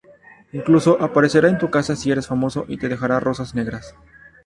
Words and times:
Incluso 0.51 0.99
aparecerá 0.99 1.47
en 1.47 1.59
tu 1.59 1.69
casa 1.69 1.95
si 1.95 2.09
eres 2.11 2.25
famoso, 2.25 2.65
y 2.67 2.77
te 2.77 2.89
dejará 2.89 3.19
rosas 3.19 3.53
negras. 3.53 3.93